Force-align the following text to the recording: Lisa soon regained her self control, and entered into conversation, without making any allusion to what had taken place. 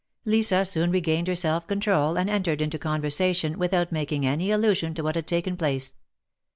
Lisa 0.25 0.65
soon 0.65 0.89
regained 0.89 1.27
her 1.27 1.35
self 1.35 1.67
control, 1.67 2.17
and 2.17 2.27
entered 2.27 2.59
into 2.59 2.79
conversation, 2.79 3.59
without 3.59 3.91
making 3.91 4.25
any 4.25 4.49
allusion 4.49 4.95
to 4.95 5.03
what 5.03 5.13
had 5.13 5.27
taken 5.27 5.55
place. 5.55 5.93